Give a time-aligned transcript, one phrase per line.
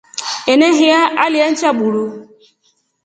[0.51, 2.05] Enehiya alya nja buru.